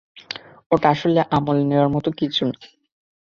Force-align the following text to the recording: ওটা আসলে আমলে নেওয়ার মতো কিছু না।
ওটা 0.71 0.87
আসলে 0.89 1.21
আমলে 1.31 1.63
নেওয়ার 1.63 1.89
মতো 1.89 2.09
কিছু 2.19 2.43
না। 2.45 2.55